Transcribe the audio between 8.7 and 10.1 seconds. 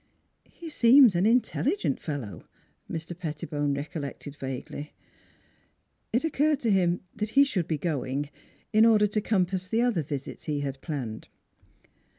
in order to compass the other